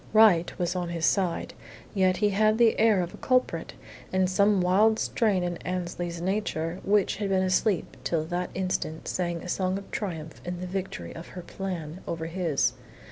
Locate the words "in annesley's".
5.43-6.19